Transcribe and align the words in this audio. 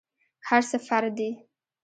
هرڅه 0.47 0.77
فرع 0.87 1.07
دي. 1.17 1.29